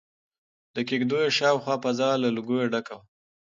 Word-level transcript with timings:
د 0.75 0.77
کيږديو 0.89 1.33
شاوخوا 1.37 1.75
فضا 1.83 2.09
له 2.23 2.29
لوګي 2.35 2.59
ډکه 2.71 2.93
وه. 2.97 3.05